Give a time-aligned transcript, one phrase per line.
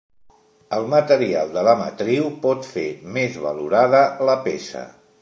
[0.77, 4.87] El material de la matriu pot fer més valorada la peça.